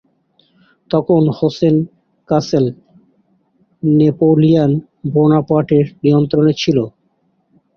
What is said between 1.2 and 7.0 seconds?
হেসেন-কাসেল Napoleon Bonaparte এর নিয়ন্ত্রণে ছিল।